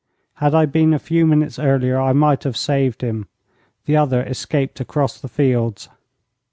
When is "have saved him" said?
2.43-3.27